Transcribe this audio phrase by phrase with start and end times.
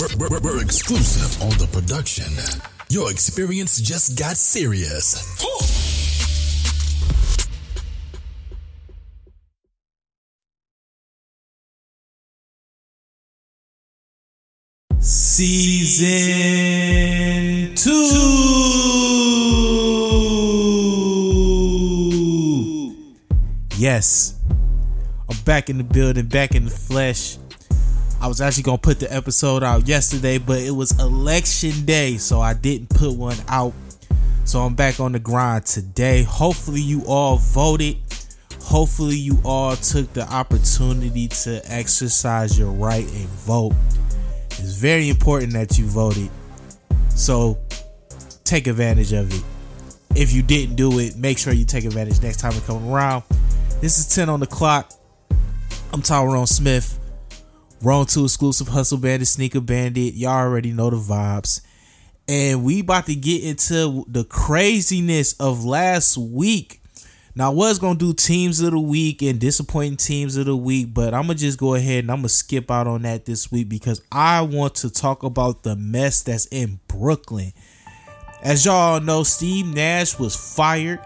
[0.00, 2.32] We're, we're, we're exclusive on the production.
[2.88, 5.26] Your experience just got serious.
[15.00, 16.14] Season
[17.74, 17.88] two.
[23.76, 24.38] Yes,
[25.28, 27.36] I'm back in the building, back in the flesh.
[28.20, 32.40] I was actually gonna put the episode out yesterday, but it was election day, so
[32.40, 33.72] I didn't put one out.
[34.44, 36.24] So I'm back on the grind today.
[36.24, 37.96] Hopefully, you all voted.
[38.62, 43.74] Hopefully, you all took the opportunity to exercise your right and vote.
[44.50, 46.30] It's very important that you voted.
[47.14, 47.58] So
[48.42, 49.44] take advantage of it.
[50.16, 53.22] If you didn't do it, make sure you take advantage next time it comes around.
[53.80, 54.92] This is 10 on the clock.
[55.92, 56.97] I'm Tyrone Smith.
[57.80, 60.14] Wrong to exclusive Hustle Bandit, Sneaker Bandit.
[60.14, 61.60] Y'all already know the vibes.
[62.26, 66.82] And we about to get into the craziness of last week.
[67.36, 70.92] Now I was gonna do teams of the week and disappointing teams of the week,
[70.92, 73.68] but I'm gonna just go ahead and I'm gonna skip out on that this week
[73.68, 77.52] because I want to talk about the mess that's in Brooklyn.
[78.42, 80.98] As y'all know, Steve Nash was fired,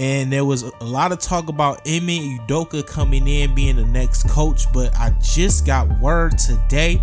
[0.00, 4.30] and there was a lot of talk about Ime Udoka coming in being the next
[4.30, 4.64] coach.
[4.72, 7.02] But I just got word today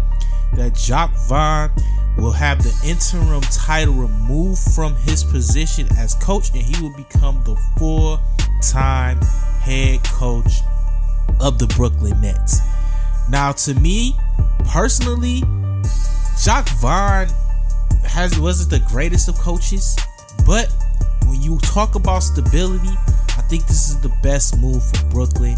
[0.56, 1.70] that Jacque Vaughn
[2.18, 7.44] will have the interim title removed from his position as coach, and he will become
[7.44, 8.20] the full
[8.64, 9.22] time
[9.62, 10.62] head coach
[11.40, 12.59] of the Brooklyn Nets.
[13.30, 14.16] Now, to me
[14.70, 15.44] personally,
[16.44, 17.28] Jacque Vaughn
[18.06, 19.95] has wasn't the greatest of coaches,
[20.48, 20.73] but
[21.48, 22.90] you talk about stability,
[23.38, 25.58] I think this is the best move for Brooklyn.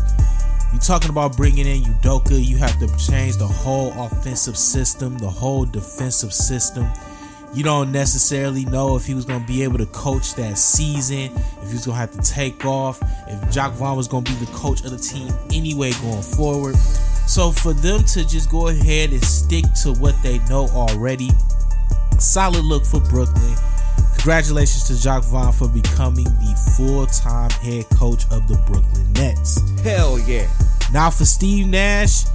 [0.72, 5.30] You're talking about bringing in Udoka, you have to change the whole offensive system, the
[5.30, 6.88] whole defensive system.
[7.56, 11.36] You don't necessarily know if he was going to be able to coach that season,
[11.64, 14.32] if he was going to have to take off, if Jacque Vaughn was going to
[14.32, 16.76] be the coach of the team anyway going forward.
[17.26, 21.32] So for them to just go ahead and stick to what they know already,
[22.20, 23.56] solid look for Brooklyn.
[24.20, 29.62] Congratulations to Jacque Vaughn for becoming the full-time head coach of the Brooklyn Nets.
[29.80, 30.46] Hell yeah.
[30.92, 32.26] Now for Steve Nash,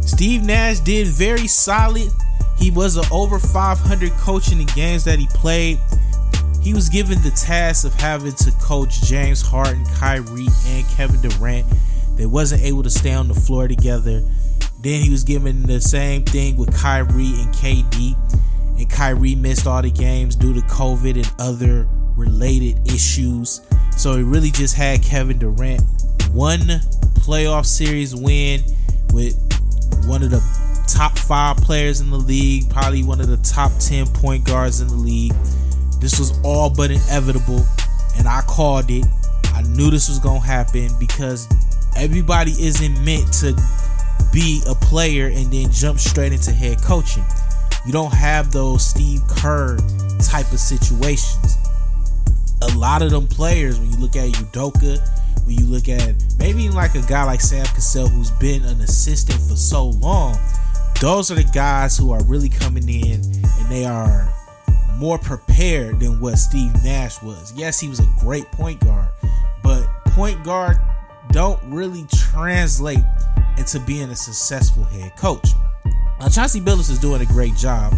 [0.00, 2.10] Steve Nash did very solid.
[2.56, 5.78] He was an over 500 coach in the games that he played.
[6.62, 11.66] He was given the task of having to coach James Harden, Kyrie, and Kevin Durant.
[12.16, 14.24] They wasn't able to stay on the floor together.
[14.80, 18.16] Then he was given the same thing with Kyrie and KD.
[18.76, 23.60] And Kyrie missed all the games due to COVID and other related issues.
[23.96, 25.82] So he really just had Kevin Durant
[26.34, 26.58] one
[27.20, 28.60] playoff series win
[29.12, 29.38] with
[30.06, 30.42] one of the
[30.88, 34.88] top five players in the league, probably one of the top 10 point guards in
[34.88, 35.32] the league.
[36.00, 37.64] This was all but inevitable,
[38.18, 39.06] and I called it.
[39.54, 41.48] I knew this was going to happen because
[41.96, 43.54] everybody isn't meant to
[44.32, 47.24] be a player and then jump straight into head coaching.
[47.86, 49.76] You don't have those Steve Kerr
[50.20, 51.58] type of situations.
[52.62, 54.98] A lot of them players, when you look at Udoka,
[55.44, 59.40] when you look at maybe like a guy like Sam Cassell who's been an assistant
[59.40, 60.36] for so long,
[61.00, 64.32] those are the guys who are really coming in and they are
[64.96, 67.52] more prepared than what Steve Nash was.
[67.54, 69.08] Yes, he was a great point guard,
[69.62, 70.78] but point guard
[71.32, 73.04] don't really translate
[73.58, 75.48] into being a successful head coach.
[76.24, 77.94] Now, Chauncey Billups is doing a great job,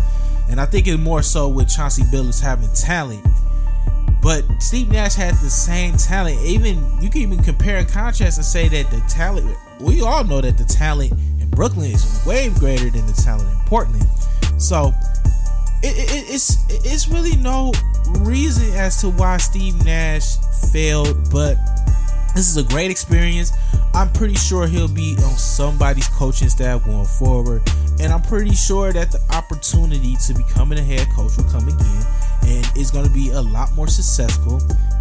[0.51, 3.25] and I think it's more so with Chauncey Billups having talent.
[4.21, 6.41] But Steve Nash had the same talent.
[6.41, 9.57] Even you can even compare and contrast and say that the talent.
[9.79, 13.65] We all know that the talent in Brooklyn is way greater than the talent in
[13.65, 14.09] Portland.
[14.59, 14.93] So
[15.85, 17.73] it, it, it's it's really no
[18.23, 20.35] reason as to why Steve Nash
[20.73, 21.59] failed, but
[22.35, 23.53] this is a great experience.
[23.95, 27.63] I'm pretty sure he'll be on somebody's coaching staff going forward.
[28.01, 32.05] And I'm pretty sure that the opportunity to becoming a head coach will come again
[32.47, 34.59] and it's going to be a lot more successful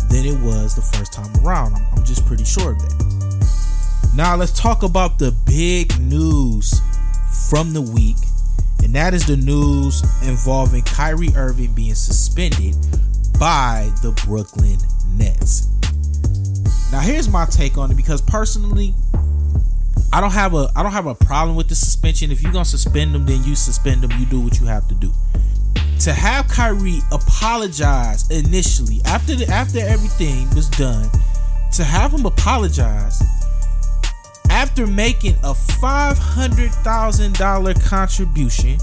[0.09, 1.75] than it was the first time around.
[1.75, 4.11] I'm, I'm just pretty sure of that.
[4.15, 6.81] Now, let's talk about the big news
[7.49, 8.17] from the week,
[8.83, 12.75] and that is the news involving Kyrie Irving being suspended
[13.39, 14.77] by the Brooklyn
[15.09, 15.67] Nets.
[16.91, 18.95] Now, here's my take on it because personally,
[20.15, 22.31] I don't have a I don't have a problem with the suspension.
[22.31, 24.17] If you're gonna suspend them, then you suspend them.
[24.17, 25.11] You do what you have to do.
[25.99, 31.09] To have Kyrie apologize initially after the, after everything was done,
[31.73, 33.21] to have him apologize
[34.49, 38.77] after making a five hundred thousand dollar contribution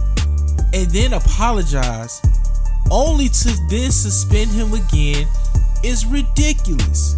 [0.75, 2.20] and then apologize,
[2.90, 5.26] only to then suspend him again,
[5.82, 7.17] is ridiculous.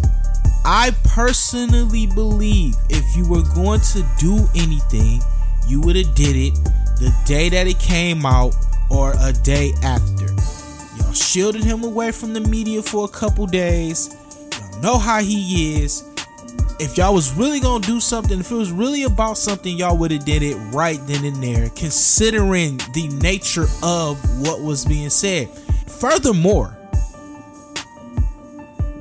[0.67, 5.21] I personally believe if you were going to do anything,
[5.67, 6.55] you would have did it
[6.97, 8.55] the day that it came out
[8.89, 10.25] or a day after.
[10.97, 14.17] Y'all shielded him away from the media for a couple days.
[14.59, 16.03] Y'all know how he is.
[16.79, 20.09] If y'all was really gonna do something, if it was really about something, y'all would
[20.09, 25.47] have did it right then and there, considering the nature of what was being said.
[25.87, 26.75] Furthermore,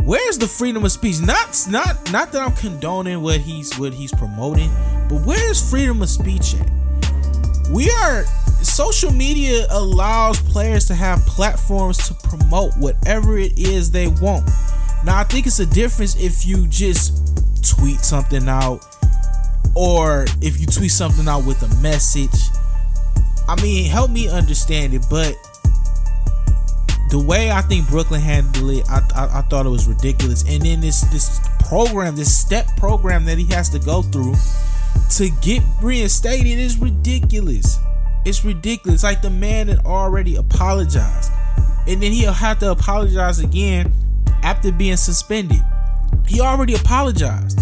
[0.05, 1.21] where's the freedom of speech?
[1.21, 4.71] Not not not that I'm condoning what he's what he's promoting,
[5.09, 6.71] but where's freedom of speech at?
[7.71, 8.25] We are
[8.63, 14.49] social media allows players to have platforms to promote whatever it is they want.
[15.05, 17.21] Now I think it's a difference if you just
[17.63, 18.87] tweet something out
[19.75, 22.31] or if you tweet something out with a message.
[23.49, 25.35] I mean, help me understand it, but
[27.11, 30.43] the way I think Brooklyn handled it, I, I, I thought it was ridiculous.
[30.49, 34.35] And then this this program, this step program that he has to go through
[35.17, 37.79] to get reinstated is ridiculous.
[38.25, 39.03] It's ridiculous.
[39.03, 41.31] Like the man had already apologized,
[41.87, 43.93] and then he'll have to apologize again
[44.43, 45.63] after being suspended.
[46.27, 47.61] He already apologized.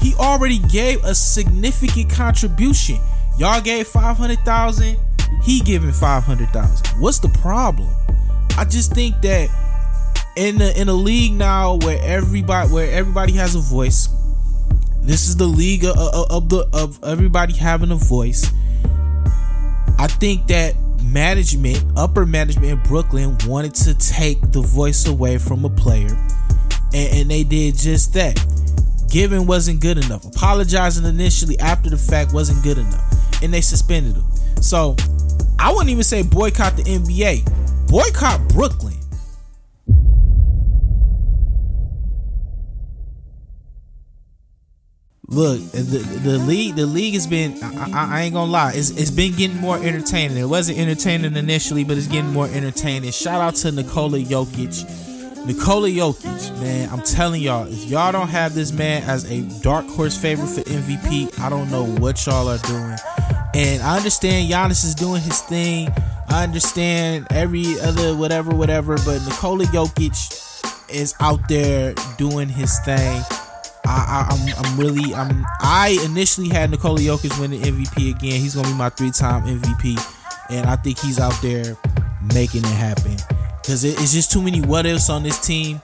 [0.00, 2.98] He already gave a significant contribution.
[3.38, 4.96] Y'all gave 500,000,
[5.42, 7.00] he giving 500,000.
[7.00, 7.88] What's the problem?
[8.58, 9.50] I just think that
[10.36, 14.08] in the in a league now where everybody where everybody has a voice,
[15.00, 18.50] this is the league of, of, of the of everybody having a voice.
[19.98, 25.64] I think that management, upper management in Brooklyn, wanted to take the voice away from
[25.64, 26.16] a player,
[26.94, 28.42] and, and they did just that.
[29.10, 30.24] Giving wasn't good enough.
[30.24, 34.26] Apologizing initially after the fact wasn't good enough, and they suspended him.
[34.62, 34.96] So
[35.58, 38.94] I wouldn't even say boycott the NBA boycott Brooklyn.
[45.28, 49.10] Look, the, the league the league has been I, I, ain't gonna lie, it's, it's
[49.10, 50.36] been getting more entertaining.
[50.36, 53.10] It wasn't entertaining initially, but it's getting more entertaining.
[53.10, 55.44] Shout out to Nikola Jokic.
[55.44, 59.86] Nikola Jokic, man, I'm telling y'all, if y'all don't have this man as a dark
[59.88, 62.96] horse favorite for MVP, I don't know what y'all are doing.
[63.54, 65.88] And I understand Giannis is doing his thing.
[66.28, 73.22] I understand every other whatever, whatever, but Nikola Jokic is out there doing his thing.
[73.88, 78.40] I, am I'm, I'm really I'm I initially had Nikola Jokic win the MVP again.
[78.40, 79.98] He's gonna be my three time MVP,
[80.50, 81.76] and I think he's out there
[82.34, 83.16] making it happen.
[83.64, 85.80] Cause it, it's just too many what ifs on this team.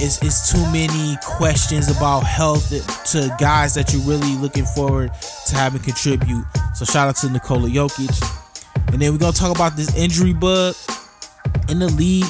[0.00, 2.70] It's, it's too many questions about health
[3.12, 5.12] to guys that you're really looking forward
[5.46, 6.44] to having contribute.
[6.74, 8.33] So shout out to Nikola Jokic.
[8.94, 10.76] And then we're gonna talk about this injury bug
[11.68, 12.24] in the league.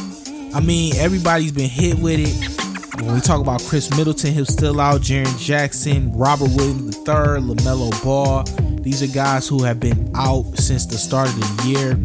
[0.55, 3.02] I mean, everybody's been hit with it.
[3.02, 5.02] When we talk about Khris Middleton, he's still out.
[5.02, 8.44] Jaren Jackson, Robert Williams III, LaMelo Ball.
[8.81, 11.96] These are guys who have been out since the start of the year.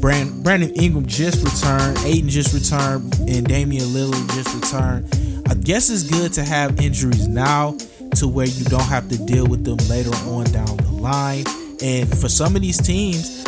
[0.00, 1.96] Brand, Brandon Ingram just returned.
[1.98, 3.16] Ayton just returned.
[3.20, 5.06] And Damian Lillard just returned.
[5.48, 7.76] I guess it's good to have injuries now
[8.16, 11.44] to where you don't have to deal with them later on down the line.
[11.80, 13.44] And for some of these teams,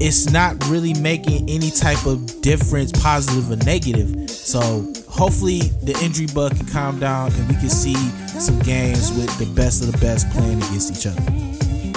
[0.00, 4.30] it's not really making any type of difference, positive or negative.
[4.30, 7.94] So hopefully the injury bug can calm down and we can see
[8.26, 11.20] some games with the best of the best playing against each other.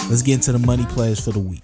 [0.09, 1.63] Let's get into the money players for the week.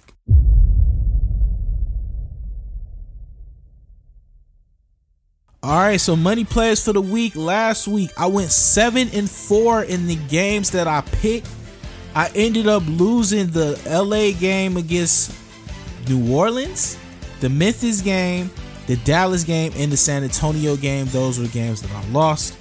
[5.62, 7.36] All right, so money players for the week.
[7.36, 11.48] Last week I went seven and four in the games that I picked.
[12.14, 15.32] I ended up losing the LA game against
[16.08, 16.98] New Orleans,
[17.40, 18.50] the Memphis game,
[18.86, 21.06] the Dallas game, and the San Antonio game.
[21.06, 22.56] Those were games that I lost.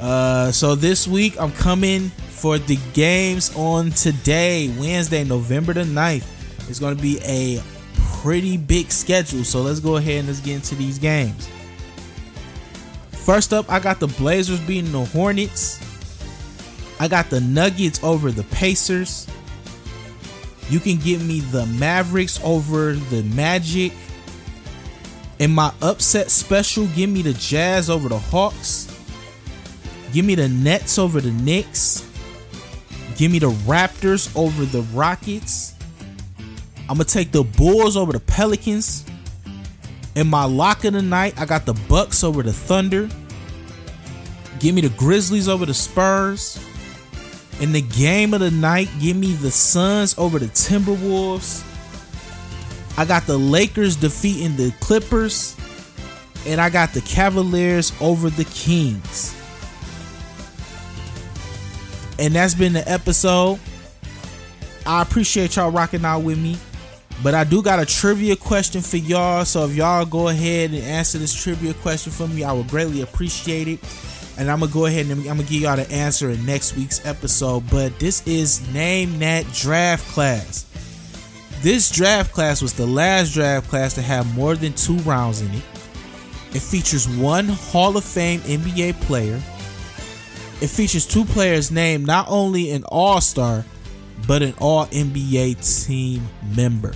[0.00, 6.24] Uh, so this week I'm coming for the games on today, Wednesday, November the 9th.
[6.70, 7.62] It's going to be a
[7.96, 9.44] pretty big schedule.
[9.44, 11.48] So let's go ahead and let's get into these games.
[13.10, 15.78] First up, I got the Blazers beating the Hornets.
[16.98, 19.26] I got the Nuggets over the Pacers.
[20.70, 23.92] You can give me the Mavericks over the Magic.
[25.40, 28.86] In my upset special, give me the Jazz over the Hawks.
[30.12, 32.06] Give me the Nets over the Knicks.
[33.16, 35.74] Give me the Raptors over the Rockets.
[36.88, 39.04] I'm going to take the Bulls over the Pelicans.
[40.14, 43.08] In my lock of the night, I got the Bucks over the Thunder.
[44.60, 46.64] Give me the Grizzlies over the Spurs.
[47.60, 51.62] In the game of the night, give me the Suns over the Timberwolves.
[52.96, 55.56] I got the Lakers defeating the Clippers.
[56.46, 59.36] And I got the Cavaliers over the Kings.
[62.18, 63.60] And that's been the episode.
[64.86, 66.56] I appreciate y'all rocking out with me.
[67.22, 69.44] But I do got a trivia question for y'all.
[69.44, 73.02] So if y'all go ahead and answer this trivia question for me, I would greatly
[73.02, 73.80] appreciate it.
[74.40, 77.04] And I'm gonna go ahead and I'm gonna give y'all the answer in next week's
[77.04, 77.62] episode.
[77.70, 80.64] But this is name that draft class.
[81.60, 85.50] This draft class was the last draft class to have more than two rounds in
[85.50, 85.62] it.
[86.54, 89.38] It features one Hall of Fame NBA player.
[90.62, 93.62] It features two players named not only an All Star,
[94.26, 96.94] but an All NBA team member.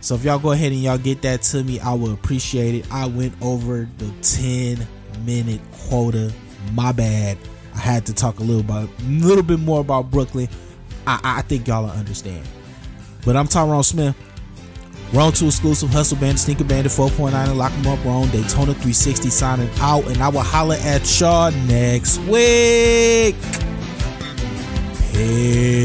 [0.00, 2.90] So if y'all go ahead and y'all get that to me, I will appreciate it.
[2.90, 4.88] I went over the 10
[5.24, 6.32] minute quota.
[6.72, 7.38] My bad.
[7.74, 10.48] I had to talk a little about a little bit more about Brooklyn.
[11.06, 12.46] I, I think y'all understand.
[13.24, 14.16] But I'm Tyrone Smith.
[15.12, 18.04] We're on to exclusive Hustle Band, Sneaker Bandit 4.9 and Lock 'em Up.
[18.04, 23.34] We're on Daytona 360 signing out, and I will holler at y'all next week.
[25.12, 25.77] Peace.